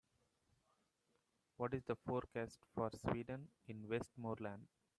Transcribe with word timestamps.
what 1.57 1.75
is 1.75 1.83
the 1.83 1.95
forecast 1.95 2.57
for 2.73 2.89
Sweden 2.97 3.47
in 3.67 3.87
Westmoreland 3.87 4.65